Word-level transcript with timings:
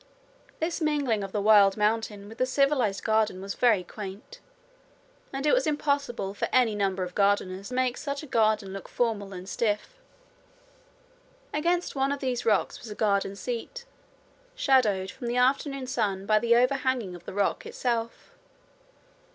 This 0.59 0.81
mingling 0.81 1.23
of 1.23 1.31
the 1.31 1.39
wild 1.43 1.77
mountain 1.77 2.27
with 2.27 2.39
the 2.39 2.47
civilized 2.47 3.03
garden 3.03 3.39
was 3.39 3.53
very 3.53 3.83
quaint, 3.83 4.39
and 5.31 5.45
it 5.45 5.53
was 5.53 5.67
impossible 5.67 6.33
for 6.33 6.47
any 6.51 6.73
number 6.73 7.03
of 7.03 7.13
gardeners 7.13 7.67
to 7.67 7.75
make 7.75 7.97
such 7.97 8.23
a 8.23 8.25
garden 8.25 8.73
look 8.73 8.89
formal 8.89 9.31
and 9.31 9.47
stiff. 9.47 9.99
Against 11.53 11.95
one 11.95 12.11
of 12.11 12.19
these 12.19 12.47
rocks 12.47 12.79
was 12.79 12.89
a 12.89 12.95
garden 12.95 13.35
seat, 13.35 13.85
shadowed 14.55 15.11
from 15.11 15.27
the 15.27 15.37
afternoon 15.37 15.85
sun 15.85 16.25
by 16.25 16.39
the 16.39 16.55
overhanging 16.55 17.13
of 17.13 17.25
the 17.25 17.33
rock 17.35 17.67
itself. 17.67 18.31